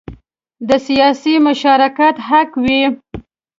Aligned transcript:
د 0.67 0.69
سیاسي 0.87 1.33
مشارکت 1.47 2.15
حق 2.27 2.49
وي. 2.63 2.81